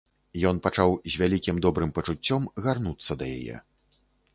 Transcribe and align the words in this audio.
Ён 0.51 0.61
пачаў 0.67 0.95
з 1.11 1.21
вялікім 1.23 1.55
добрым 1.67 1.95
пачуццём 2.01 2.51
гарнуцца 2.67 3.11
да 3.23 3.33
яе. 3.41 3.57